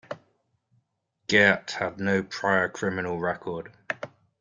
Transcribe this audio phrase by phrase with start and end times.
[1.27, 3.71] Gerdt had no prior criminal record.